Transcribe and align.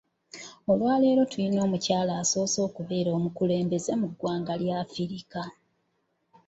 Olwaleero 0.71 1.21
tulina 1.31 1.59
omukyala 1.65 2.11
asoose 2.21 2.59
okubeera 2.67 3.09
omukulembeze 3.17 3.91
mu 4.01 4.07
ggwanga 4.11 4.53
lya 4.61 4.75
Afirika. 4.83 5.41